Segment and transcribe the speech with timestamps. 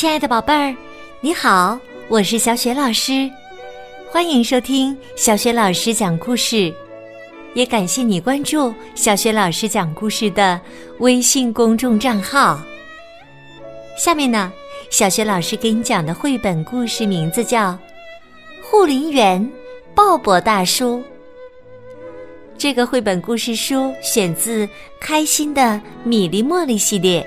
[0.00, 0.74] 亲爱的宝贝儿，
[1.20, 3.30] 你好，我是小雪老师，
[4.10, 6.72] 欢迎收听小雪老师讲故事，
[7.52, 10.58] 也感谢你关注小雪老师讲故事的
[11.00, 12.58] 微信公众账号。
[13.94, 14.50] 下面呢，
[14.88, 17.72] 小雪老师给你讲的绘本故事名字叫
[18.62, 19.46] 《护林员
[19.94, 20.96] 鲍勃大叔》。
[22.56, 24.66] 这个绘本故事书选自
[24.98, 27.22] 《开心的米粒茉莉》系列。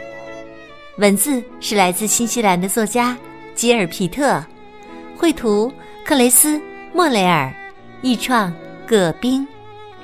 [0.98, 3.18] 文字是来自新西兰的作家
[3.56, 4.44] 吉尔皮特，
[5.18, 5.72] 绘图
[6.06, 6.62] 克雷斯
[6.94, 7.52] 莫雷尔，
[8.04, 8.54] 译创
[8.88, 9.48] 葛冰，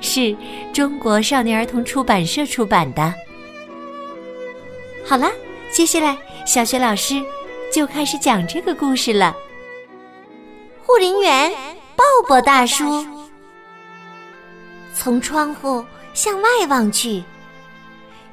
[0.01, 0.35] 是
[0.73, 3.13] 中国少年儿童出版社出版的。
[5.05, 5.31] 好了，
[5.71, 7.21] 接下来小学老师
[7.71, 9.35] 就开始讲这个故事了。
[10.83, 11.51] 护林员
[11.95, 13.05] 鲍勃大叔
[14.95, 15.85] 从窗户
[16.15, 17.23] 向外望去。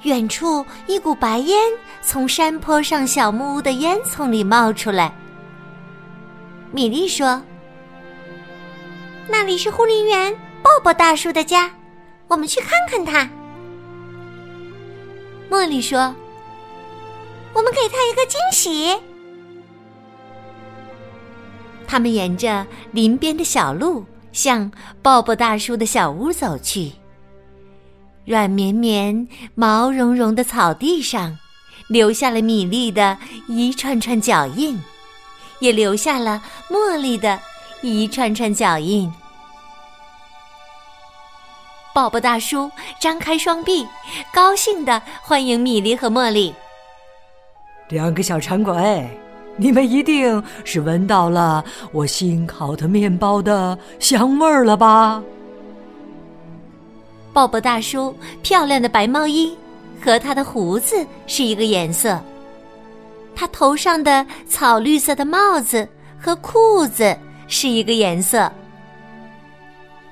[0.06, 1.59] 远处一股白烟
[2.01, 5.12] 从山坡上小木屋的烟囱里冒出来。
[6.71, 7.43] 米莉说
[9.29, 10.32] ：“那里是护林员
[10.63, 11.68] 鲍勃大叔的家，
[12.29, 13.29] 我们去看看他。”
[15.51, 16.15] 茉莉说
[17.52, 18.96] ：“我们给他一个惊喜。”
[21.85, 24.70] 他们沿着林边的小路向
[25.02, 26.93] 鲍勃大叔的小屋走去。
[28.27, 31.38] 软绵绵、毛茸茸的草地上，
[31.87, 34.82] 留下了米粒的一串串脚印，
[35.60, 37.38] 也留下了茉莉的
[37.82, 39.10] 一串串脚印。
[41.95, 42.69] 鲍勃大叔
[43.01, 43.87] 张开双臂，
[44.35, 46.52] 高兴的欢迎米粒和茉莉。
[47.88, 49.09] 两个小馋鬼，
[49.57, 55.23] 你们一定是闻到了我新烤的面包的香味儿了吧？
[57.37, 59.54] 鲍勃大叔漂亮的白毛衣
[60.02, 62.18] 和他的胡子是一个颜色，
[63.34, 65.87] 他头上的草绿色的帽子
[66.19, 67.14] 和裤子
[67.47, 68.50] 是一个颜色。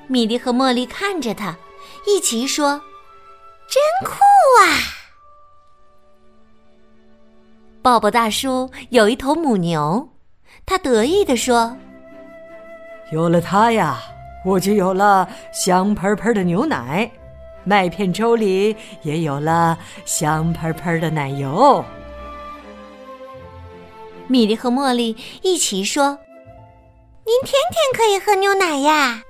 [0.06, 1.56] 米莉和茉莉看着他，
[2.06, 2.78] 一起说
[3.72, 4.18] ：“真酷
[4.60, 4.84] 啊！”
[7.80, 10.06] 鲍勃大叔有一头母牛，
[10.66, 11.74] 他得意地说
[13.12, 14.02] ：“有了它呀！”
[14.44, 17.10] 我就有了香喷喷的牛奶，
[17.64, 21.82] 麦片粥里也有了香喷喷的奶油。
[24.26, 26.18] 米莉和茉莉一起说
[27.24, 29.22] ：“您天天可以喝牛奶呀！”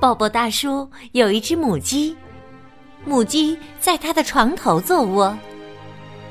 [0.00, 2.16] 抱抱大叔有一只母鸡，
[3.04, 5.36] 母鸡在他的床头做窝，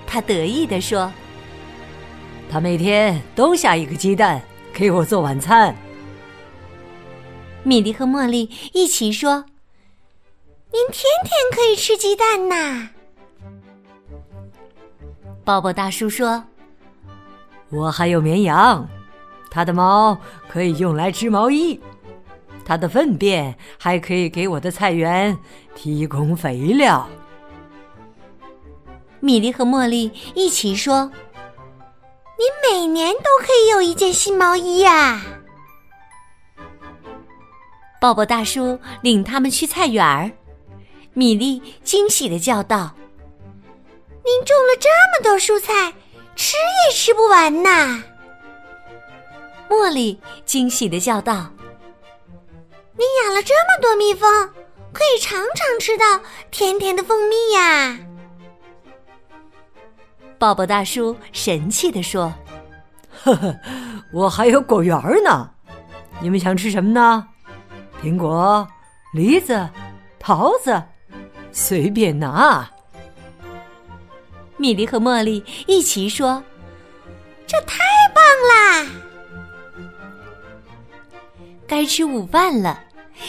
[0.05, 1.11] 他得意地说
[2.51, 4.41] ：“他每天都下一个鸡蛋
[4.73, 5.73] 给我做晚餐。”
[7.63, 9.45] 米莉和茉莉一起说
[10.71, 12.89] ：“您天天可以吃鸡蛋呐！”
[15.43, 16.43] 鲍勃大叔说
[17.69, 18.87] ：“我还有绵羊，
[19.51, 20.17] 它的毛
[20.47, 21.79] 可以用来织毛衣，
[22.63, 25.37] 它的粪便还可以给我的菜园
[25.75, 27.07] 提供肥料。”
[29.19, 31.11] 米莉和茉莉一起说
[32.37, 35.21] ：“你每年都可以有一件新毛衣呀！”
[37.99, 40.31] 鲍勃大叔领他们去菜园儿，
[41.13, 42.95] 米粒惊喜的叫道
[44.23, 45.93] ：“您种了这么多蔬菜，
[46.35, 46.55] 吃
[46.87, 48.01] 也吃不完呐！”
[49.69, 51.51] 茉莉惊喜的叫道
[52.97, 54.47] ：“您养了这么多蜜蜂，
[54.93, 56.21] 可以常常吃到
[56.51, 57.99] 甜甜的蜂蜜呀！”
[60.39, 62.33] 鲍勃大叔神气的说
[63.23, 63.59] ：“呵呵，
[64.13, 65.51] 我还有果园呢，
[66.21, 67.27] 你们想吃什么呢？”
[68.01, 68.65] 苹果、
[69.13, 69.69] 梨子、
[70.19, 70.81] 桃子，
[71.51, 72.69] 随便拿。
[74.55, 76.41] 米莉和茉莉一起说
[77.45, 77.77] ：“这太
[78.15, 78.89] 棒啦！”
[81.67, 82.81] 该吃午饭了，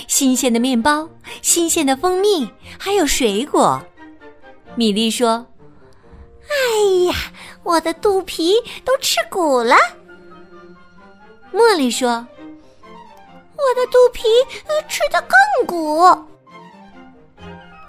[0.06, 1.08] 新鲜的面包、
[1.42, 2.48] 新鲜的蜂蜜，
[2.78, 3.82] 还有水果。
[4.76, 5.44] 米莉说
[6.46, 7.14] ：“哎呀，
[7.64, 9.74] 我的肚皮都吃鼓了。”
[11.52, 12.24] 茉莉说。
[13.60, 14.22] 我的肚皮
[14.88, 16.00] 吃得更鼓。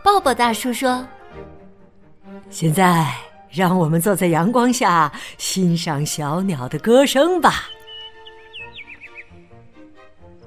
[0.04, 1.08] 抱抱大叔说
[2.50, 3.08] ：“现在
[3.50, 7.70] 让我们坐在阳光下欣赏小鸟的歌声吧。”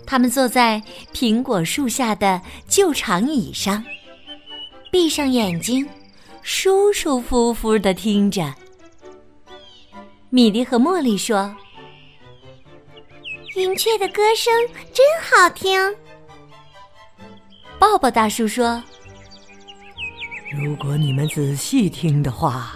[0.06, 0.82] 他们坐在
[1.12, 3.82] 苹果树下的旧长椅上，
[4.92, 5.88] 闭上眼睛，
[6.42, 8.54] 舒舒服服的听着。
[10.28, 11.54] 米莉和茉莉说。
[13.56, 14.52] 云雀的歌声
[14.92, 15.80] 真好听。
[17.78, 18.82] 抱抱大叔说
[20.50, 22.72] ：“如果你们仔细听的话，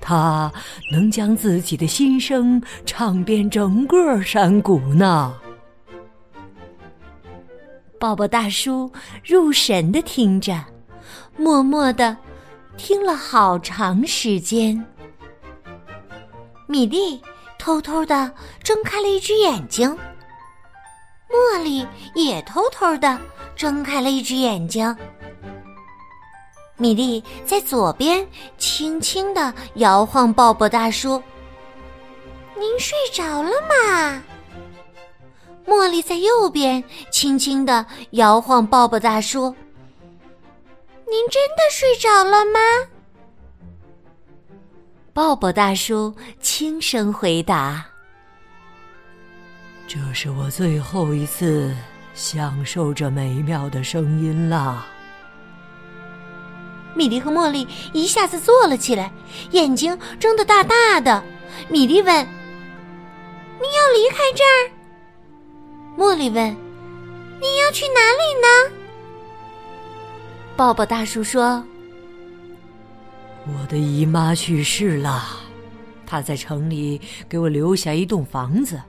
[0.00, 0.52] 他
[0.90, 5.38] 能将自己的心声唱遍整个山谷呢。
[8.00, 8.90] 抱抱大叔
[9.24, 10.64] 入神的听着，
[11.36, 12.16] 默默的
[12.76, 14.84] 听了好长时间。
[16.66, 17.20] 米莉
[17.64, 18.30] 偷偷的
[18.62, 19.88] 睁开了一只眼睛，
[21.30, 23.18] 茉莉也偷偷的
[23.56, 24.94] 睁开了一只眼睛。
[26.76, 28.28] 米莉在左边
[28.58, 31.22] 轻轻的摇晃抱抱大叔
[32.60, 34.22] ，“您睡着了吗？”
[35.66, 39.44] 茉莉在右边轻轻的摇晃抱抱大叔
[41.08, 42.60] ，“您真的睡着了吗？”
[45.14, 47.86] 抱抱大叔轻声回答
[49.86, 51.72] ：“这是我最后一次
[52.14, 54.84] 享受这美妙的声音了。”
[56.96, 59.12] 米莉和茉莉一下子坐了起来，
[59.52, 61.22] 眼睛睁得大大的。
[61.68, 62.26] 米莉问
[63.62, 64.58] ：“你要离开这儿？”
[65.96, 66.50] 茉莉问
[67.40, 68.74] ：“你要去哪里呢？”
[70.56, 71.64] 抱抱大叔说
[73.46, 75.22] ：“我的姨妈去世了，
[76.06, 78.82] 她在城里给我留下一栋房子，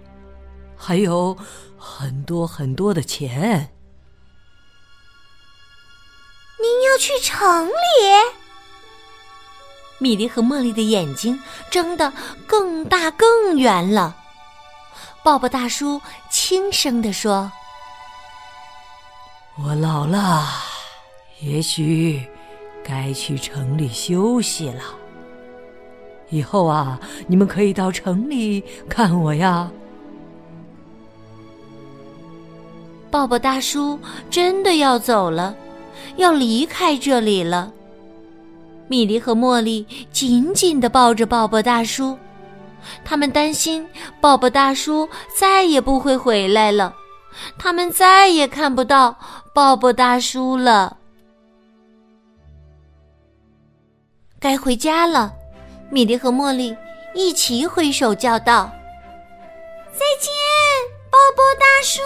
[0.78, 1.38] 还有
[1.78, 3.72] 很多很多的钱。”
[6.57, 7.74] 您要去城里，
[10.00, 12.12] 米莉和茉莉的眼睛睁得
[12.48, 14.16] 更大更圆了。
[15.24, 17.52] 抱抱大叔轻声地说
[19.62, 20.48] ：“我老了，
[21.42, 22.25] 也许
[22.88, 24.82] 该去城里休息了。
[26.30, 29.72] 以后啊，你们可以到城里看我呀。”
[33.10, 33.98] 抱抱大叔
[34.30, 35.56] 真的要走了。
[36.18, 37.72] 要离开这里了。
[38.88, 42.18] 米莉和茉莉紧紧的抱着抱抱大叔，
[43.04, 43.86] 他们担心
[44.22, 46.94] 抱抱大叔再也不会回来了，
[47.58, 49.18] 他们再也看不到
[49.54, 50.98] 抱抱大叔了。
[54.45, 55.33] 该回家了，
[55.89, 56.77] 米莉和茉莉
[57.15, 58.71] 一齐挥手叫道
[59.92, 60.31] ：“再见，
[61.09, 62.00] 抱抱大叔！”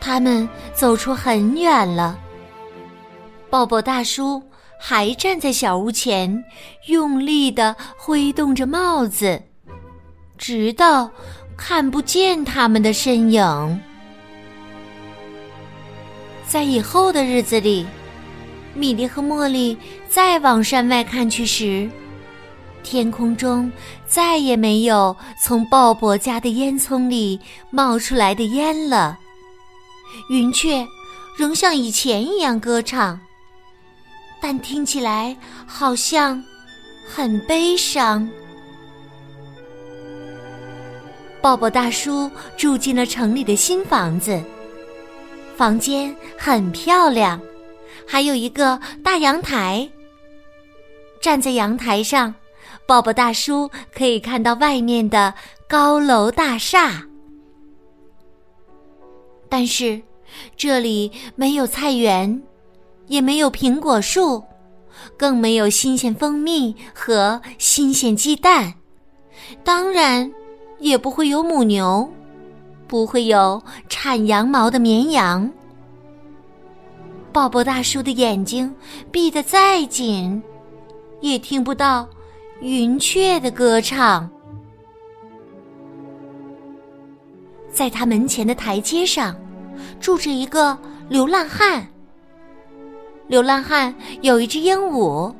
[0.00, 2.18] 他们走出很远了，
[3.50, 4.42] 抱抱大叔
[4.80, 6.42] 还站在小屋前，
[6.86, 9.42] 用力的挥动着帽子，
[10.38, 11.10] 直到
[11.58, 13.82] 看不见他们的身影。
[16.46, 17.86] 在以后的日子里，
[18.74, 19.76] 米莉和茉莉
[20.08, 21.88] 再往山外看去时，
[22.82, 23.70] 天空中
[24.06, 29.18] 再也没有从鲍勃家的烟囱里冒出来的烟了。
[30.30, 30.86] 云雀
[31.36, 33.18] 仍像以前一样歌唱，
[34.40, 35.36] 但听起来
[35.66, 36.42] 好像
[37.06, 38.28] 很悲伤。
[41.40, 44.42] 鲍勃大叔住进了城里的新房子，
[45.56, 47.40] 房间很漂亮，
[48.06, 49.88] 还有一个大阳台。
[51.20, 52.34] 站在阳台上，
[52.86, 55.34] 抱抱大叔可以看到外面的
[55.68, 57.02] 高楼大厦。
[59.48, 60.00] 但是，
[60.56, 62.42] 这里没有菜园，
[63.06, 64.42] 也没有苹果树，
[65.16, 68.74] 更没有新鲜蜂蜜和新鲜鸡蛋，
[69.64, 70.30] 当然，
[70.78, 72.08] 也不会有母牛，
[72.86, 75.50] 不会有产羊毛的绵羊。
[77.32, 78.74] 抱抱大叔的眼睛
[79.12, 80.42] 闭得再紧，
[81.20, 82.08] 也听不到
[82.60, 84.28] 云雀的歌唱。
[87.70, 89.36] 在他门前的台阶上，
[90.00, 90.76] 住着一个
[91.08, 91.86] 流浪汉。
[93.28, 95.32] 流浪汉有一只鹦鹉，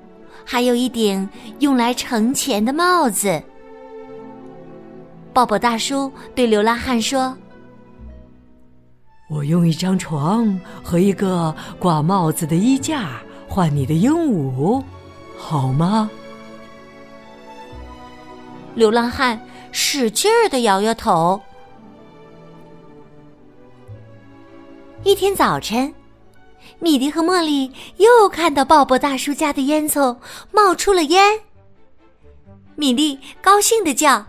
[0.45, 1.29] 还有一顶
[1.59, 3.43] 用来盛钱的帽子。
[5.33, 7.37] 抱抱大叔对流浪汉说
[9.29, 14.83] ：“我用一张床和一个挂帽子的衣架换你的鹦鹉，
[15.37, 16.11] 好吗？”
[18.75, 21.41] 流浪汉使劲儿的摇摇头。
[25.05, 25.95] 一天早晨，
[26.79, 30.17] 米莉和茉莉又看到鲍勃大叔家的烟囱
[30.53, 31.39] 冒出了烟。
[32.77, 34.27] 米莉高兴的叫：“啊，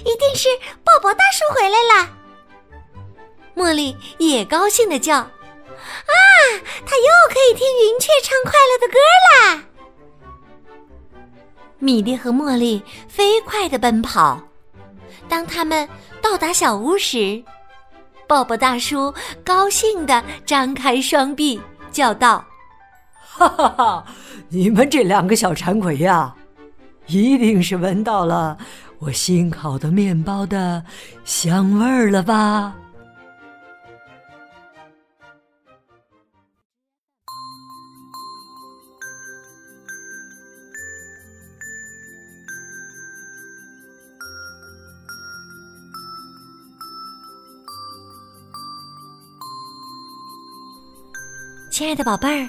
[0.00, 0.48] 一定是
[0.84, 2.10] 鲍勃大叔回来了！”
[3.54, 5.30] 茉莉也高兴的叫：“啊，
[6.86, 8.98] 它又可以听云雀唱快乐的歌
[9.34, 9.64] 啦！”
[11.78, 14.40] 米莉和茉莉飞快的奔跑。
[15.28, 15.88] 当他们
[16.20, 17.42] 到达小屋时，
[18.26, 19.14] 抱抱大叔
[19.44, 22.44] 高兴地张开双臂，叫道
[23.14, 24.04] ：“哈哈哈！
[24.48, 26.34] 你们这两个小馋鬼呀，
[27.06, 28.58] 一定是闻到了
[28.98, 30.82] 我新烤的面包的
[31.24, 32.74] 香味儿了吧？
[51.80, 52.46] 亲爱的宝贝儿，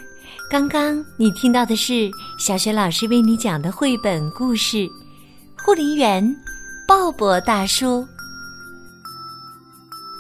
[0.50, 4.76] 刚刚你听到的是小学老师为你讲的绘本故事
[5.64, 6.22] 《护林员
[6.86, 8.02] 鲍勃大叔》。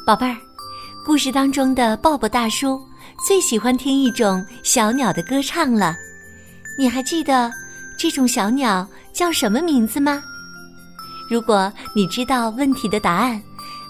[0.06, 0.38] 宝贝儿，
[1.06, 2.80] 故事当中的鲍勃大叔
[3.27, 5.94] 最喜欢听一种小鸟的歌唱了。
[6.80, 7.51] 你还记得
[8.00, 10.24] 这种小鸟叫什么名字吗？
[11.30, 13.44] 如果你知道问题的答案，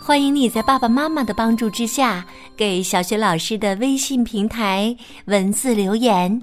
[0.03, 2.25] 欢迎你在爸爸妈妈的帮助之下，
[2.61, 6.39] 给小雪老师的微信平台文字留言。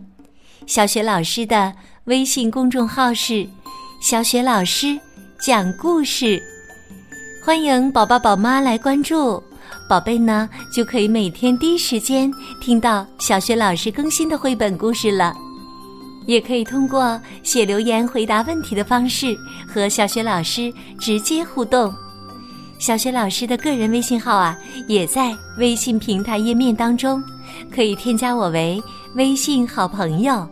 [0.67, 1.73] 小雪老师的
[2.07, 3.47] 微信公众号是
[4.03, 4.99] “小雪老师
[5.41, 6.43] 讲故事”，
[7.47, 9.41] 欢迎宝宝宝妈来关注，
[9.89, 12.29] 宝贝呢就可以每天第一时间
[12.61, 15.33] 听到小学老师更新的绘本故事了。
[16.27, 19.37] 也可以通过写留言回答问题的方式
[19.69, 21.95] 和小学老师直接互动。
[22.79, 24.57] 小学老师的个人微信号啊，
[24.87, 27.23] 也在微信平台页面当中，
[27.75, 28.83] 可以添加我为
[29.15, 30.49] 微信好朋友，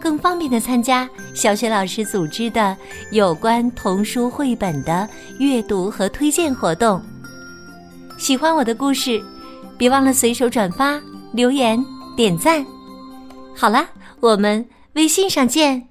[0.00, 2.76] 更方便的参加小学老师组织的
[3.12, 5.08] 有关童书绘本的
[5.38, 7.00] 阅读和推荐活动。
[8.18, 9.22] 喜欢我的故事，
[9.78, 11.00] 别忘了随手转发、
[11.32, 11.82] 留言、
[12.16, 12.66] 点赞。
[13.54, 13.86] 好啦，
[14.18, 15.89] 我们微信上见。